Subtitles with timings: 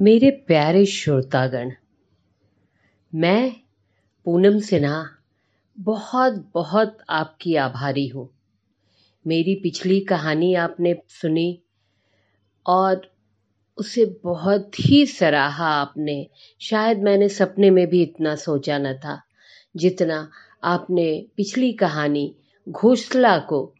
[0.00, 1.70] मेरे प्यारे श्रोतागण,
[3.14, 3.52] मैं
[4.24, 5.08] पूनम सिन्हा
[5.78, 8.28] बहुत बहुत आपकी आभारी हूँ।
[9.26, 11.62] मेरी पिछली कहानी आपने सुनी
[12.66, 13.10] और
[13.76, 16.28] उसे बहुत ही सराहा आपने,
[16.60, 19.22] शायद मैंने सपने में भी इतना सोचा न था,
[19.76, 20.30] जितना
[20.64, 22.36] आपने पिछली कहानी
[22.68, 23.74] घोसला को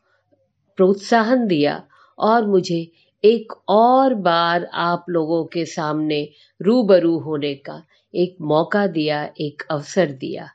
[0.76, 1.86] प्रोत्साहन दिया
[2.18, 2.92] और मुझे
[3.24, 6.28] एक और बार आप लोगों के सामने
[6.62, 10.48] रूबरू होने का एक मौका दिया, एक अवसर दिया।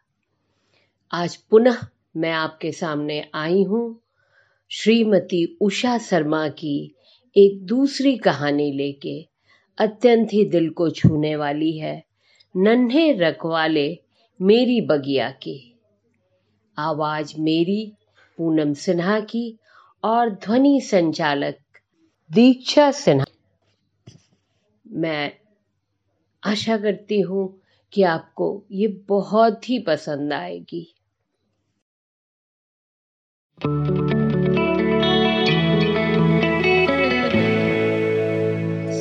[1.11, 1.77] आज पुनः
[2.17, 3.99] मैं आपके सामने आई हूँ,
[4.71, 6.95] श्रीमती उषा शर्मा की
[7.37, 9.27] एक दूसरी कहानी लेके।
[9.77, 12.03] अत्यंत ही दिल को छूने वाली है,
[12.57, 13.99] नन्हे रखवाले
[14.41, 15.79] मेरी बगिया की।
[16.77, 17.93] आवाज़ मेरी,
[18.37, 19.57] पूनम सिन्हा की
[20.03, 21.57] और ध्वनि संचालक
[22.33, 23.25] दीक्षा सिन्हा।
[24.87, 25.31] मैं
[26.43, 27.61] आशा करती हूँ
[27.93, 30.95] कि आपको ये बहुत ही पसंद आएगी।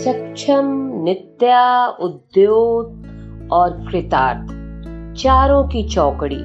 [0.03, 2.87] सक्षम नित्या उद्योग
[3.53, 4.49] और कृतार्थ,
[5.23, 6.43] चारों की चौकड़ी,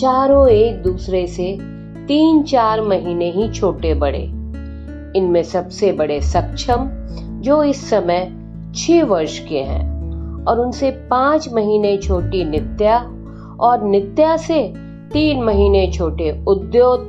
[0.00, 1.58] चारों एक दूसरे से
[2.06, 4.41] तीन चार महीने ही छोटे बड़े।
[5.16, 6.88] इनमें सबसे बड़े सक्षम
[7.42, 8.32] जो इस समय
[8.76, 12.98] छह वर्ष के हैं और उनसे पाँच महीने छोटी नित्या
[13.60, 14.72] और नित्या से
[15.12, 17.00] तीन महीने छोटे उद्योग,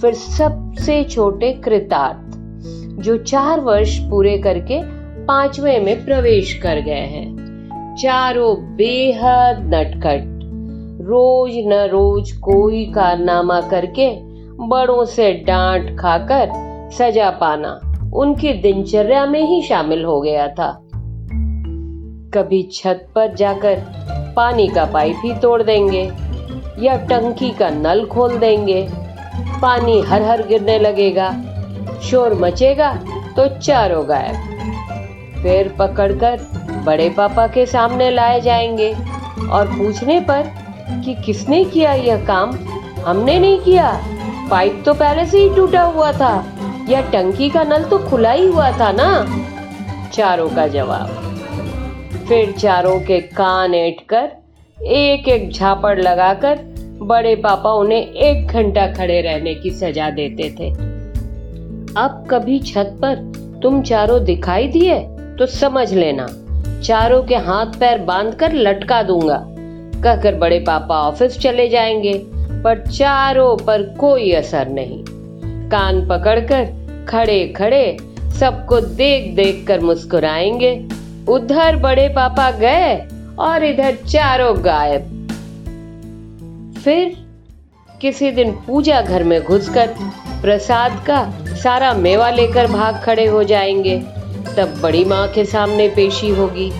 [0.00, 2.36] फिर सबसे छोटे कृतार्थ,
[3.02, 4.82] जो चार वर्ष पूरे करके
[5.24, 10.40] पांचवे में प्रवेश कर गए हैं। चारों बेहद नटखट,
[11.02, 14.10] रोज न रोज कोई कारनामा करके
[14.68, 17.80] बड़ों से डांट खाकर सजा पाना
[18.14, 20.80] उनकी दिनचर्या में ही शामिल हो गया था।
[22.34, 23.82] कभी छत पर जाकर
[24.36, 26.12] पानी का पाइप ही तोड़ देंगे
[26.78, 28.88] या टंकी का नल खोल देंगे।
[29.62, 31.34] पानी हर हर गिरने लगेगा,
[32.02, 32.92] शोर मचेगा
[33.36, 34.36] तो चारों गायब।
[35.42, 36.40] फिर पकड़कर
[36.86, 38.96] बड़े पापा के सामने लाए जाएँगे
[39.50, 40.42] और पूछने पर
[41.04, 42.56] कि किसने किया यह काम?
[43.06, 44.00] हमने नहीं किया।
[44.50, 46.44] पाइप तो पहले से ही टूटा हुआ था।
[46.90, 49.08] या टंकी का नल तो खुला ही हुआ था ना?
[50.12, 51.08] चारों का जवाब।
[52.28, 54.28] फिर चारों के कान ऐट कर
[54.78, 56.58] एक एक झापड़ लगाकर,
[57.02, 60.70] बड़े पापा उन्हें एक घंटा खड़े रहने की सजा देते थे।
[61.96, 63.14] अब कभी छत पर
[63.62, 64.98] तुम चारों दिखाई दिए
[65.38, 66.26] तो समझ लेना,
[66.82, 69.42] चारों के हाथ पैर बांधकर लटका दूँगा।
[70.02, 72.14] कहकर बड़े पापा ऑफ़िस चले जाएँगे,
[72.64, 75.02] पर चारों पर कोई असर नहीं।
[75.70, 76.64] कान पकड़कर
[77.08, 77.96] खड़े खड़े
[78.40, 80.88] सबको देख देख कर मुस्कुराएँगे।
[81.28, 82.94] उधर बड़े पापा गए
[83.38, 85.16] और इधर चारों गायब।
[86.84, 87.16] फिर
[88.00, 89.94] किसी दिन पूजा घर में घुसकर
[90.42, 93.96] प्रसाद का सारा मेवा लेकर भाग खड़े हो जाएँगे।
[94.56, 96.70] तब बड़ी माँ के सामने पेशी होगी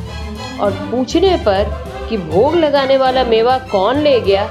[0.60, 1.64] और पूछने पर
[2.08, 4.48] कि भोग लगाने वाला मेवा कौन ले गया?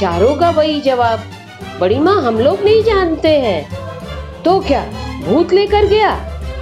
[0.00, 1.20] चारों का वही जवाब,
[1.80, 3.68] बड़ी माँ, हम लोग नहीं जानते हैं।
[4.44, 4.84] तो क्या?
[5.26, 6.14] भूत लेकर गया।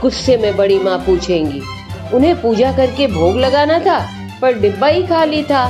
[0.03, 1.61] गुस्से में बड़ी माँ पूछेंगी,
[2.15, 3.99] उन्हें पूजा करके भोग लगाना था,
[4.43, 5.69] पर डिब्बा ही खाली था।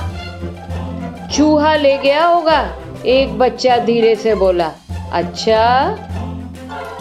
[1.32, 2.60] चूहा ले गया होगा,
[3.06, 4.70] एक बच्चा धीरे से बोला।
[5.12, 5.64] अच्छा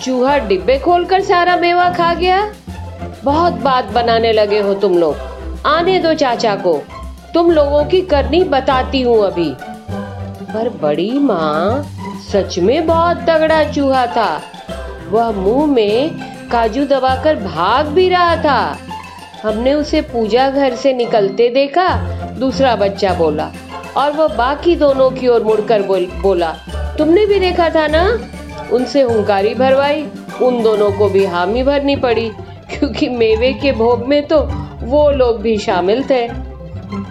[0.01, 2.53] चूहा डिब्बे खोलकर सारा मेवा खा गया?
[3.23, 5.15] बहुत बात बनाने लगे हो तुम लोग।
[5.65, 6.73] आने दो चाचा को।
[7.33, 9.49] तुम लोगों की करनी बताती हूँ अभी।
[10.53, 11.83] पर बड़ी माँ
[12.31, 14.41] सच में बहुत तगड़ा चूहा था।
[15.13, 16.19] वह मुँह में
[16.49, 18.77] काजू दबाकर भाग भी रहा था।
[19.43, 21.87] हमने उसे पूजा घर से निकलते देखा
[22.39, 23.51] दूसरा बच्चा बोला
[23.97, 26.51] और वह बाकी दोनों की ओर मुड़कर बोल, बोला
[26.97, 28.03] तुमने भी देखा था ना?
[28.71, 30.05] उनसे हुंकारी भरवाई
[30.41, 32.29] उन दोनों को भी हामी भरनी पड़ी
[32.69, 34.39] क्योंकि मेवे के भोग में तो
[34.83, 36.27] वो लोग भी शामिल थे।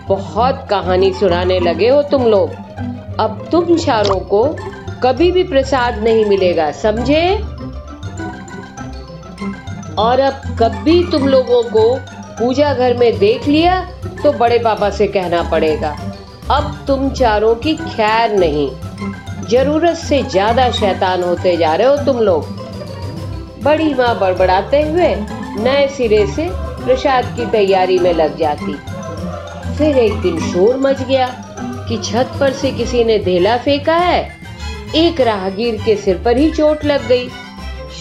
[0.08, 2.50] बहुत कहानी सुनाने लगे हो तुम लोग।
[3.20, 4.44] अब तुम चारों को
[5.02, 7.22] कभी भी प्रसाद नहीं मिलेगा समझे?
[9.98, 11.84] और अब कभी तुम लोगों को
[12.38, 13.80] पूजा घर में देख लिया
[14.22, 15.90] तो बड़े पापा से कहना पड़ेगा।
[16.50, 18.68] अब तुम चारों की खैर नहीं।
[19.50, 22.60] ज़रूरत से ज़्यादा शैतान होते जा रहे हो तुम लोग।
[23.64, 25.14] बड़ी माँ बड़बड़ाते हुए
[25.58, 26.48] नए सिरे से
[26.84, 28.74] प्रसाद की तैयारी में लग जाती।
[29.76, 31.26] फिर एक दिन शोर मच गया
[31.88, 34.22] कि छत पर से किसी ने धेला फेंका है।
[34.96, 37.28] एक राहगीर के सिर पर ही चोट लग गई।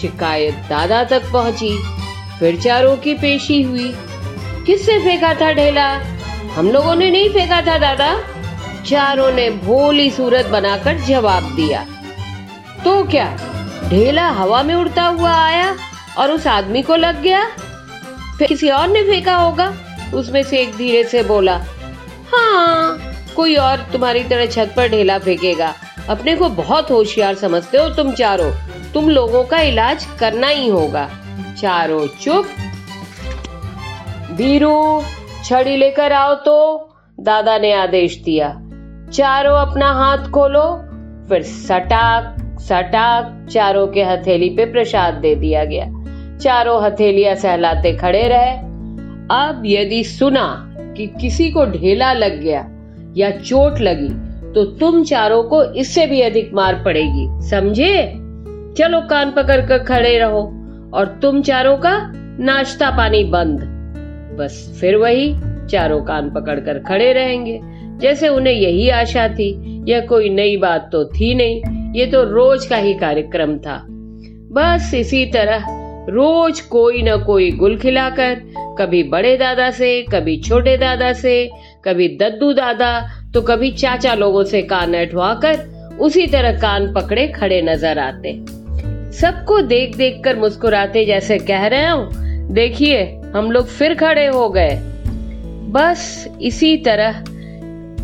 [0.02, 1.78] शिकायत दादा तक पहुँची।
[2.38, 3.92] फिर चारों की पेशी हुई।
[4.66, 5.88] किससे फेंका था ढेला?
[6.54, 8.20] हम लोगों ने नहीं फेंका था दादा।
[8.86, 11.86] चारों ने भोली सूरत बनाकर जवाब दिया।
[12.84, 13.36] तो क्या,
[13.88, 15.76] ढेला हवा में उड़ता हुआ आया
[16.18, 17.44] और उस आदमी को लग गया?
[18.38, 19.72] फिर किसी और ने फेंका होगा?
[20.14, 21.56] उसमें से एक धीरे से बोला
[22.34, 22.98] हाँ
[23.36, 25.74] कोई और तुम्हारी तरह छत पर ढेला फेंकेगा।
[26.08, 28.52] अपने को बहुत होशियार समझते हो तुम चारों।
[28.94, 31.08] तुम लोगों का इलाज करना ही होगा।
[31.58, 32.46] चारों चुप।
[34.36, 35.02] बीरू
[35.44, 36.56] छड़ी लेकर आओ तो
[37.20, 38.48] दादा ने आदेश दिया।
[39.12, 40.66] चारों अपना हाथ खोलो,
[41.28, 45.86] फिर सटाक सटाक, चारों के हथेली पे प्रसाद दे दिया गया।
[46.38, 48.52] चारों हथेलियाँ सहलाते खड़े रहे।
[49.30, 52.66] अब यदि सुना कि किसी को ढेला लग गया
[53.16, 54.08] या चोट लगी
[54.52, 58.21] तो तुम चारों को इससे भी अधिक मार पड़ेगी, समझे?
[58.78, 60.42] चलो कान पकड़ कर खड़े रहो
[60.94, 61.96] और तुम चारों का
[62.40, 63.60] नाश्ता पानी बंद।
[64.38, 65.32] बस फिर वही
[65.66, 67.58] चारों कान पकड़कर खड़े रहेंगे।
[68.00, 69.50] जैसे उन्हें यही आशा थी,
[69.88, 73.76] यह कोई नई बात तो थी नहीं, ये तो रोज का ही कार्यक्रम था।
[74.52, 75.66] बस इसी तरह
[76.08, 78.40] रोज कोई न कोई गुल खिलाकर,
[78.78, 81.50] कभी बड़े दादा से, कभी छोटे दादा से,
[81.84, 82.92] कभी दद्दू दादा
[83.34, 85.70] तो कभी चाचा लोगों से कान अठवाकर
[86.00, 88.32] उसी तरह कान पकड़े खड़े नज़र आते।
[89.20, 92.10] सबको देख देख कर मुस्कुराते जैसे कह रहे हो,
[92.54, 94.80] देखिए, हम लोग फिर खड़े हो गए।
[95.70, 97.24] बस इसी तरह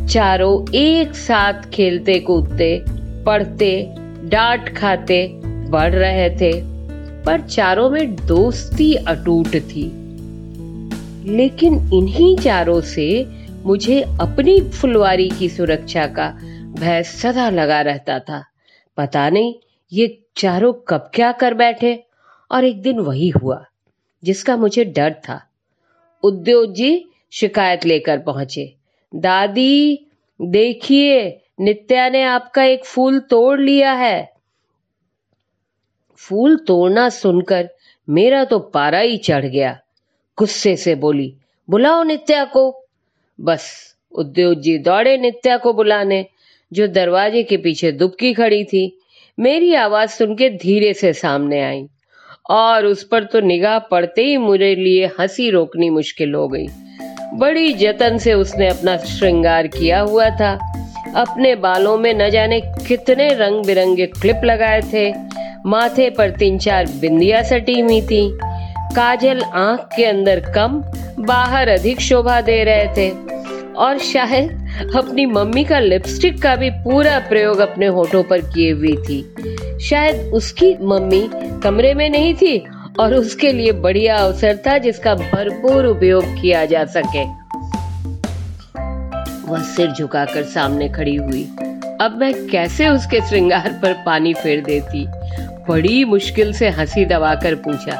[0.06, 2.84] चारों एक साथ खेलते कूदते,
[3.24, 3.94] पढ़ते,
[4.24, 6.52] डांट खाते बढ़ रहे थे,
[7.24, 9.84] पर चारों में दोस्ती अटूट थी।
[11.36, 13.26] लेकिन इन्हीं चारों से
[13.64, 16.28] मुझे अपनी फुलवारी की सुरक्षा का
[16.80, 18.44] भय सदा लगा रहता था।
[18.96, 19.54] पता नहीं
[19.92, 22.04] ये चारों कब क्या कर बैठे?
[22.50, 23.64] और एक दिन वही हुआ,
[24.24, 25.50] जिसका मुझे डर था।
[26.22, 28.74] उद्योग जी शिकायत लेकर पहुँचे।
[29.14, 30.06] दादी,
[30.42, 34.32] देखिए, नित्या ने आपका एक फूल तोड़ लिया है।
[36.16, 37.70] फूल तोड़ना सुनकर
[38.08, 39.80] मेरा तो पारा ही चढ़ गया।
[40.38, 41.34] गुस्से से बोली,
[41.70, 42.84] बुलाओ नित्या को।
[43.40, 46.26] बस, उद्योग जी दौड़े नित्या को बुलाने,
[46.72, 48.97] जो दरवाजे के पीछे दुबकी खड़ी थी।
[49.40, 51.86] मेरी आवाज़ सुन के धीरे से सामने आई,
[52.50, 56.66] और उस पर तो निगाह पड़ते ही मेरे लिए हँसी रोकनी मुश्किल हो गई।
[57.34, 60.52] बड़ी जतन से उसने अपना श्रृंगार किया हुआ था।
[61.16, 65.12] अपने बालों में न जाने कितने रंग बिरंगे क्लिप लगाए थे।
[65.66, 68.38] माथे पर तीन चार बिंदिया सटी हुई थी।
[68.96, 70.82] काजल आँख के अंदर कम,
[71.18, 73.10] बाहर अधिक शोभा दे रहे थे।
[73.74, 78.96] और शायद अपनी मम्मी का लिपस्टिक का भी पूरा प्रयोग अपने होठों पर किए हुई
[78.96, 81.30] थी। शायद उसकी मम्मी
[81.62, 82.58] कमरे में नहीं थी
[83.00, 87.24] और उसके लिए बढ़िया अवसर था जिसका भरपूर उपयोग किया जा सके।
[89.50, 91.42] वह सिर झुकाकर सामने खड़ी हुई।
[92.00, 95.06] अब मैं कैसे उसके श्रृंगार पर पानी फेर देती?
[95.68, 97.92] बड़ी मुश्किल से हँसी दबाकर पूछा,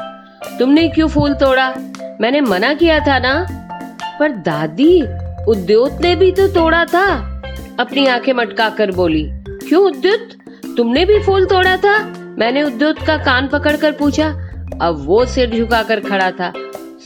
[0.59, 1.73] तुमने क्यों फूल तोड़ा?
[2.21, 3.47] मैंने मना किया था ना?
[4.19, 5.01] पर दादी
[5.47, 7.05] उद्योत ने भी तो तोड़ा था।
[7.79, 9.23] अपनी आँखें मटका कर बोली,
[9.67, 10.29] क्यों उद्योत
[10.77, 11.97] तुमने भी फूल तोड़ा था।
[12.39, 14.27] मैंने उद्योत का कान पकड़कर पूछा।
[14.81, 16.53] अब वो सिर झुकाकर खड़ा था।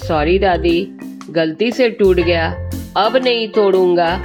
[0.07, 0.97] सॉरी दादी,
[1.29, 4.17] गलती से टूट गया। अब नहीं तोड़ूँगा।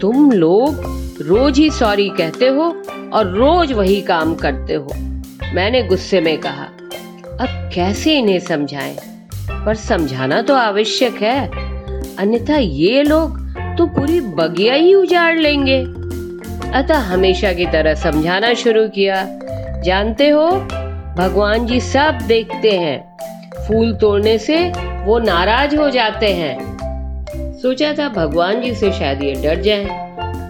[0.00, 0.82] तुम लोग
[1.22, 4.88] रोज ही सॉरी कहते हो और रोज वही काम करते हो।
[5.54, 6.64] मैंने गुस्से में कहा,
[7.40, 8.96] अब कैसे इन्हें समझाएँ?
[9.66, 11.67] पर समझाना तो आवश्यक है।
[12.18, 13.38] अन्यथा ये लोग
[13.78, 15.80] तो पूरी बगिया ही उजाड़ लेंगे।
[16.74, 19.26] अतः हमेशा की तरह समझाना शुरू किया।
[19.84, 20.50] जानते हो,
[21.18, 23.16] भगवान जी सब देखते हैं।
[23.68, 24.72] फूल तोड़ने से
[25.04, 26.78] वो नाराज़ हो जाते हैं।
[27.62, 29.86] सोचा था भगवान जी से शायद ये डर जाए।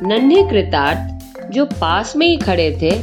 [0.03, 1.19] नन्हे कृतार्थ,
[1.51, 3.01] जो पास में ही खड़े थे,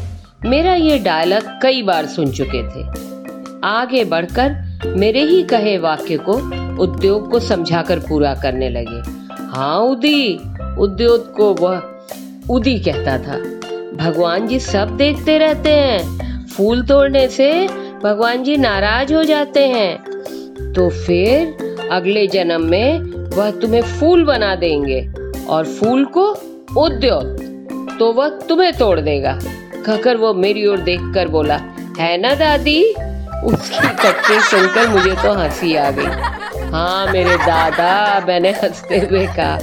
[0.50, 2.88] मेरा ये डायलॉग कई बार सुन चुके थे।
[3.64, 6.34] आगे बढ़कर मेरे ही कहे वाक्य को
[6.84, 9.01] उद्योग को समझाकर पूरा करने लगे।
[9.56, 10.36] हाँ उदी।
[10.80, 11.82] उद्योग को वह
[12.50, 13.38] उदी कहता था।
[13.96, 17.68] भगवान जी सब देखते रहते हैं। फूल तोड़ने से
[18.04, 19.98] भगवान जी नाराज़ हो जाते हैं।
[20.74, 23.00] तो फिर अगले जन्म में
[23.38, 25.08] वह तुम्हें फूल बना देंगे
[25.50, 26.30] और फूल को
[26.77, 27.44] उद्योग
[28.00, 29.39] तो वह तुम्हें तोड़ देगा।
[29.86, 31.60] कहकर वो मेरी ओर देखकर बोला,
[32.00, 32.96] है ना दादी?
[33.46, 39.60] उसकी कच्चे सुनकर मुझे तो हँसी आ गई। हाँ मेरे दादा, मैंने हँसते हुए कहा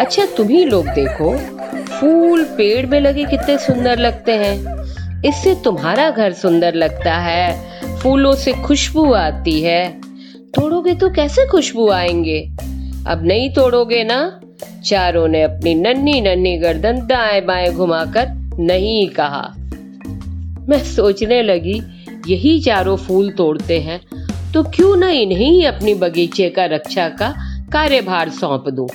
[0.00, 1.36] अच्छा तुम ही लोग देखो,
[1.90, 8.32] फूल पेड़ में लगे कितने सुंदर लगते हैं। इससे तुम्हारा घर सुंदर लगता है, फूलों
[8.32, 10.00] से खुशबू आती है।
[10.54, 12.40] तोड़ोगे तो कैसे खुशबू आएँगे?
[13.06, 14.40] अब नहीं तोड़ोगे ना?
[14.84, 19.52] चारों ने अपनी नन्ही नन्ही गर्दन दाएँ बाएँ घुमाकर नहीं कहा।
[20.68, 21.82] मैं सोचने लगी
[22.30, 24.00] यही चारों फूल तोड़ते हैं
[24.52, 27.32] तो क्यों न इन्हें अपनी बगीचे का रक्षा का
[27.72, 28.88] कार्यभार सौंप दूँ।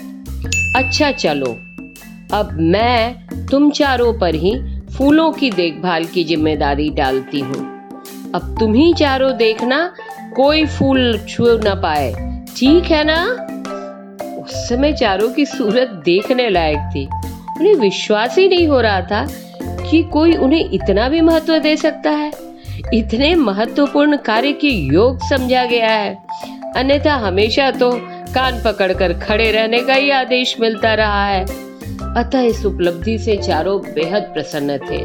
[0.75, 1.51] अच्छा चलो,
[2.33, 4.53] अब मैं तुम चारों पर ही
[4.89, 7.63] फूलों की देखभाल की ज़िम्मेदारी डालती हूँ।
[8.35, 9.79] अब तुम ही चारों देखना,
[10.35, 12.13] कोई फूल छू न पाए।
[12.57, 13.21] ठीक है ना?
[14.39, 19.27] उस समय चारों की सूरत देखने लायक थी। उन्हें विश्वास ही नहीं हो रहा था
[19.81, 22.31] कि कोई उन्हें इतना भी महत्व दे सकता है।
[22.93, 26.15] इतने महत्वपूर्ण कार्य के योग समझा गया है।
[26.75, 27.91] अन्यथा हमेशा तो
[28.33, 31.45] कान पकड़कर खड़े रहने का ही आदेश मिलता रहा है।
[32.15, 34.97] अतः इस उपलब्धि से चारों बेहद प्रसन्न थे।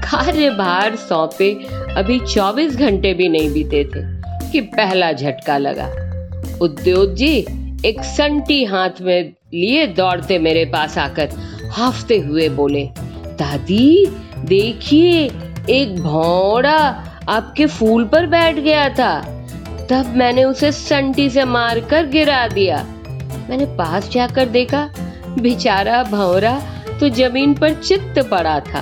[0.00, 1.52] कार्यभार सौंपे
[1.96, 4.02] अभी 24 घंटे भी नहीं बीते थे
[4.52, 5.86] कि पहला झटका लगा।
[6.60, 7.46] उद्योग जी,
[7.84, 11.28] एक संटी हाथ में लिए दौड़ते मेरे पास आकर
[11.70, 12.88] हाफते हुए बोले,
[13.38, 14.06] दादी,
[14.38, 15.28] देखिए
[15.70, 16.78] एक भौड़ा
[17.28, 19.20] आपके फूल पर बैठ गया था।
[19.90, 22.76] तब मैंने उसे संटी से मारकर गिरा दिया।
[23.50, 24.88] मैंने पास जाकर देखा,
[25.38, 26.58] बेचारा भौरा
[27.00, 28.80] तो ज़मीन पर चित्त पड़ा था।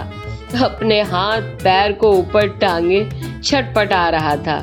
[0.65, 3.05] अपने हाथ पैर को ऊपर टांगे
[3.45, 4.59] छटपटा रहा था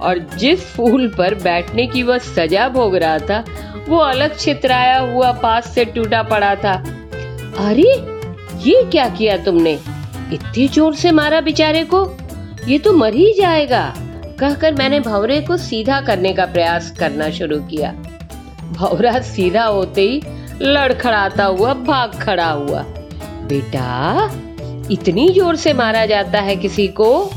[0.00, 3.44] और जिस फूल पर बैठने की वह सजा भोग रहा था,
[3.88, 6.72] वो अलग छितराया हुआ पास से टूटा पड़ा था।
[7.58, 7.90] अरे,
[8.62, 9.78] ये क्या किया तुमने?
[10.32, 12.04] इतनी ज़ोर से मारा बेचारे को?
[12.68, 13.82] ये तो मर ही जाएगा।
[14.40, 17.92] कहकर मैंने भवरे को सीधा करने का प्रयास करना शुरू किया।
[18.72, 20.20] भवरा सीधा होते ही
[20.62, 22.82] लड़खड़ाता हुआ, भाग खड़ा हुआ।
[23.48, 24.30] बेटा,
[24.90, 27.30] इतनी ज़ोर से मारा जाता है किसी को?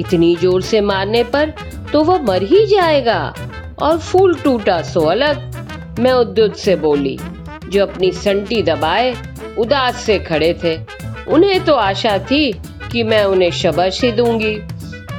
[0.00, 1.52] इतनी ज़ोर से मारने पर
[1.92, 3.22] तो वह मर ही जाएगा
[3.82, 7.18] और फूल टूटा सो अलग। मैं उद्युत से बोली,
[7.68, 9.14] जो अपनी संटी दबाए,
[9.58, 10.76] उदास से खड़े थे।
[11.28, 12.52] उन्हें तो आशा थी
[12.92, 14.54] कि मैं उन्हें शबाशी दूँगी।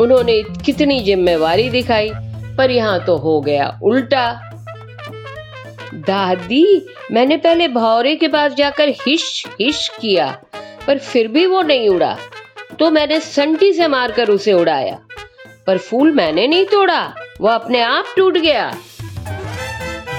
[0.01, 2.09] उन्होंने कितनी जिम्मेवारी दिखाई,
[2.57, 4.31] पर यहाँ तो हो गया उल्टा।
[5.95, 10.27] दादी, मैंने पहले भौरे के पास जाकर हिश हिश किया,
[10.87, 12.17] पर फिर भी वो नहीं उड़ा।
[12.79, 14.97] तो मैंने संटी से मारकर उसे उड़ाया,
[15.67, 18.69] पर फूल मैंने नहीं तोड़ा, वो अपने आप टूट गया।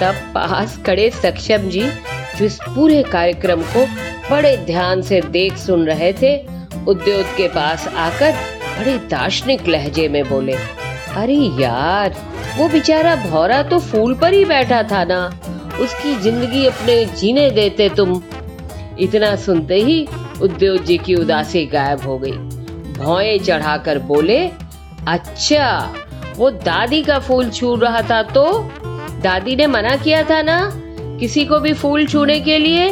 [0.00, 1.82] तब पास खड़े सक्षम जी
[2.38, 3.86] जो इस पूरे कार्यक्रम को
[4.30, 6.36] बड़े ध्यान से देख सुन रहे थे।
[6.88, 8.32] उद्योग के पास आकर
[8.78, 10.54] बड़े दार्शनिक लहजे में बोले,
[11.16, 12.14] अरे यार,
[12.56, 15.20] वो बेचारा भौरा तो फूल पर ही बैठा था ना।
[15.80, 18.20] उसकी ज़िंदगी अपने जीने देते तुम।
[19.00, 20.06] इतना सुनते ही
[20.42, 22.32] उद्योग जी की उदासी गायब हो गई।
[22.94, 24.38] भौए चढ़ाकर बोले
[25.08, 25.94] अच्छा
[26.36, 28.44] वो दादी का फूल छू रहा था तो?
[29.22, 30.58] दादी ने मना किया था ना
[31.20, 32.88] किसी को भी फूल छूने के लिए?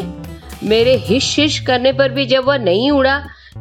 [0.63, 3.19] मेरे हिश हिश करने पर भी जब वह नहीं उड़ा,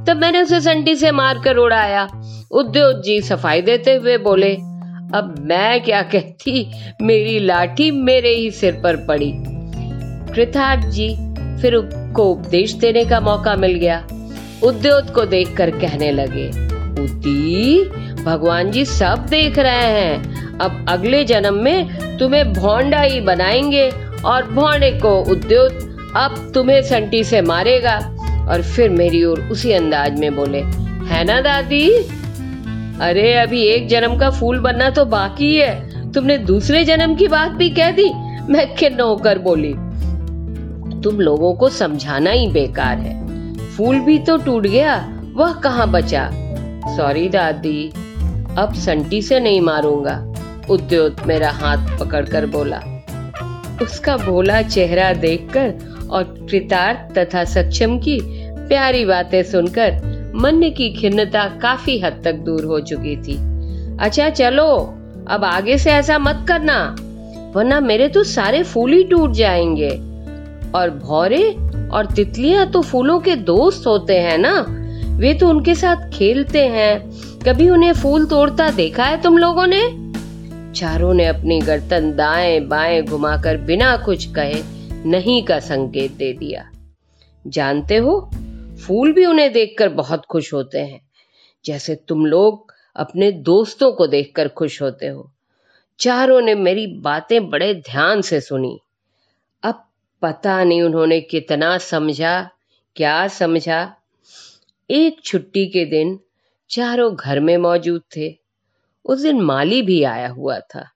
[0.07, 2.07] तब मैंने उसे संटी से मारकर उड़ाया
[2.51, 4.53] उद्योग जी सफ़ाई देते हुए बोले,
[5.15, 9.31] अब मैं क्या कहती, मेरी लाठी मेरे ही सिर पर पड़ी।
[10.33, 11.09] कृतार्थ जी
[11.61, 11.79] फिर
[12.15, 14.07] को उपदेश देने का मौका मिल गया।
[14.63, 16.47] उद्योग को देखकर कहने लगे
[17.03, 17.83] उदी
[18.23, 23.89] भगवान जी सब देख रहे हैं। अब अगले जन्म में तुम्हें भोंडा ही बनाएँगे
[24.25, 27.97] और भोंडे को उद्योग अब तुम्हें संटी से मारेगा।
[28.49, 30.59] और फिर मेरी ओर उसी अंदाज में बोले,
[31.07, 31.89] है ना दादी?
[33.01, 37.51] अरे, अभी एक जन्म का फूल बनना तो बाकी है। तुमने दूसरे जन्म की बात
[37.51, 38.09] भी कह दी।
[38.49, 39.73] मैं खिन्न होकर बोली,
[41.01, 44.95] तुम लोगों को समझाना ही बेकार है। फूल भी तो टूट गया,
[45.35, 46.29] वह कहाँ बचा?
[46.97, 47.91] सॉरी दादी,
[48.57, 50.17] अब संटी से नहीं मारूँगा,
[50.69, 52.81] उद्योग मेरा हाथ पकड़कर बोला।
[53.81, 58.19] उसका भोला चेहरा देखकर और कृतार्थ तथा सक्षम की
[58.67, 63.37] प्यारी बातें सुनकर मन की खिन्नता काफ़ी हद तक दूर हो चुकी थी।
[63.97, 66.95] अच्छा चलो, अब आगे से ऐसा मत करना,
[67.55, 69.89] वरना मेरे तो सारे फूल ही टूट जाएँगे।
[70.75, 71.43] और भौरे
[71.93, 74.65] और तितलियाँ तो फूलों के दोस्त होते हैं ना,
[75.17, 76.99] वे तो उनके साथ खेलते हैं।
[77.45, 79.81] कभी उन्हें फूल तोड़ता देखा है तुम लोगों ने?
[80.75, 84.61] चारों ने अपनी गर्दन दाएँ बाएँ घुमाकर बिना कुछ कहे
[85.05, 86.71] नहीं का संकेत दे दिया।
[87.47, 88.31] जानते हो,
[88.87, 91.09] फूल भी उन्हें देखकर बहुत खुश होते हैं।
[91.65, 95.31] जैसे तुम लोग अपने दोस्तों को देखकर खुश होते हो।
[95.99, 98.79] चारों ने मेरी बातें बड़े ध्यान से सुनी।
[99.63, 99.87] अब
[100.21, 102.49] पता नहीं उन्होंने कितना समझा,
[102.95, 103.95] क्या समझा।
[104.91, 106.19] एक छुट्टी के दिन
[106.69, 108.37] चारों घर में मौजूद थे।
[109.05, 110.89] उस दिन माली भी आया हुआ था।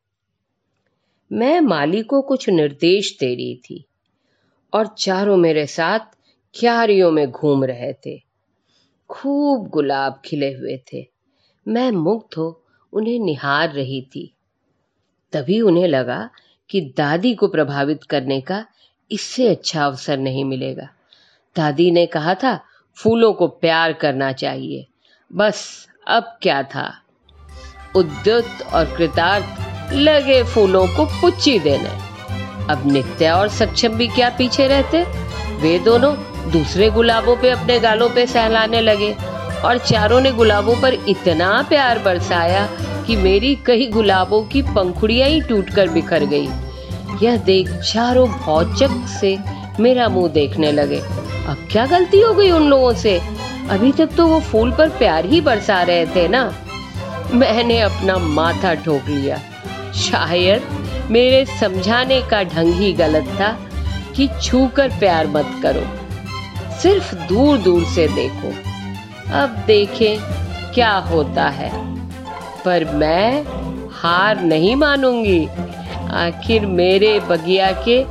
[1.31, 3.85] मैं माली को कुछ निर्देश दे रही थी।
[4.75, 6.00] और चारों मेरे साथ
[6.60, 8.24] क्यारियों में घूम रहे थे।
[9.10, 11.08] खूब गुलाब खिले हुए थे।
[11.67, 12.62] मैं मुग्ध हो
[12.94, 14.36] उन्हें निहार रही थी।
[15.34, 16.29] तभी उन्हें लगा
[16.70, 18.65] कि दादी को प्रभावित करने का
[19.12, 20.89] इससे अच्छा अवसर नहीं मिलेगा।
[21.55, 22.60] दादी ने कहा था,
[22.96, 24.88] फूलों को प्यार करना चाहिए।
[25.34, 27.01] बस अब क्या था?
[27.96, 29.46] उद्युत और कृतार्थ
[29.94, 32.14] लगे फूलों को पुच्ची देने।
[32.69, 35.03] अब नित्या और सक्षम भी क्या पीछे रहते?
[35.62, 36.15] वे दोनों
[36.51, 39.15] दूसरे गुलाबों पे अपने गालों पे सहलाने लगे
[39.65, 42.67] और चारों ने गुलाबों पर इतना प्यार बरसाया
[43.07, 46.48] कि मेरी कई गुलाबों की पंखुड़ियाँ ही टूटकर बिखर गई।
[47.22, 49.38] यह देख चारों भौचक से
[49.79, 51.00] मेरा मुँह देखने लगे।
[51.48, 53.22] अब क्या गलती हो गई उन लोगों से?
[53.69, 56.53] अभी तक तो वो फूल पर प्यार ही बरसा रहे थे ना?
[57.34, 59.38] मैंने अपना माथा ठोक लिया।
[59.95, 63.59] शायद मेरे समझाने का ढंग ही गलत था
[64.15, 65.83] कि छूकर प्यार मत करो।
[66.77, 68.53] सिर्फ़ दूर दूर से देखो।
[69.33, 70.17] अब देखें
[70.74, 71.69] क्या होता है।
[72.65, 73.43] पर मैं
[73.91, 75.47] हार नहीं मानूँगी।
[76.12, 78.03] आखिर मेरे बगिया के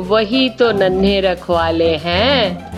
[0.00, 2.72] वही तो नन्हे रखवाले हैं।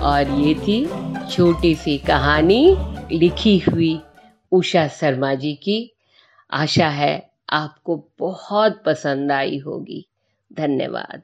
[0.00, 0.88] और ये थी
[1.30, 2.76] छोटी सी कहानी
[3.12, 4.00] लिखी हुई
[4.52, 5.96] उषा शर्मा जी की।
[6.52, 10.08] आशा है आपको बहुत पसंद आई होगी।
[10.52, 11.22] धन्यवाद।